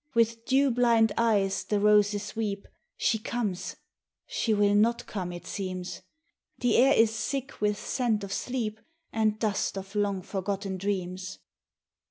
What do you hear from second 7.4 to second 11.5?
with scent of sleep And dust of long forgotten dreams.